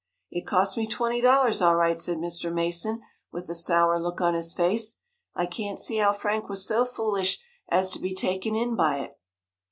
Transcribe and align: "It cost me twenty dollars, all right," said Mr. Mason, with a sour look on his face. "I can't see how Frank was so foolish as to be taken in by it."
"It 0.31 0.47
cost 0.47 0.77
me 0.77 0.87
twenty 0.87 1.21
dollars, 1.21 1.61
all 1.61 1.75
right," 1.75 1.99
said 1.99 2.17
Mr. 2.17 2.51
Mason, 2.51 3.01
with 3.31 3.47
a 3.51 3.53
sour 3.53 3.99
look 3.99 4.19
on 4.19 4.33
his 4.33 4.51
face. 4.51 4.97
"I 5.35 5.45
can't 5.45 5.79
see 5.79 5.97
how 5.97 6.11
Frank 6.11 6.49
was 6.49 6.65
so 6.65 6.85
foolish 6.85 7.37
as 7.69 7.91
to 7.91 7.99
be 7.99 8.15
taken 8.15 8.55
in 8.55 8.75
by 8.75 8.97
it." 8.97 9.19